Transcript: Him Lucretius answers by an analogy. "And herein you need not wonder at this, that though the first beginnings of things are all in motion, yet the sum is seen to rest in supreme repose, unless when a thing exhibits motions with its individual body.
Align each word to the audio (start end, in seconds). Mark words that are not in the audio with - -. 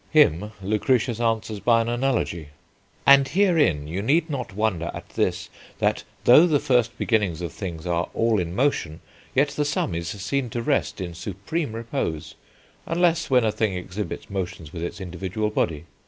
Him 0.09 0.51
Lucretius 0.63 1.19
answers 1.19 1.59
by 1.59 1.79
an 1.79 1.87
analogy. 1.87 2.47
"And 3.05 3.27
herein 3.27 3.87
you 3.87 4.01
need 4.01 4.31
not 4.31 4.55
wonder 4.55 4.89
at 4.95 5.09
this, 5.09 5.47
that 5.77 6.03
though 6.23 6.47
the 6.47 6.59
first 6.59 6.97
beginnings 6.97 7.39
of 7.43 7.53
things 7.53 7.85
are 7.85 8.09
all 8.15 8.39
in 8.39 8.55
motion, 8.55 9.01
yet 9.35 9.49
the 9.49 9.63
sum 9.63 9.93
is 9.93 10.07
seen 10.09 10.49
to 10.49 10.63
rest 10.63 11.01
in 11.01 11.13
supreme 11.13 11.75
repose, 11.75 12.33
unless 12.87 13.29
when 13.29 13.43
a 13.45 13.51
thing 13.51 13.75
exhibits 13.75 14.27
motions 14.27 14.73
with 14.73 14.81
its 14.83 14.99
individual 14.99 15.51
body. 15.51 15.85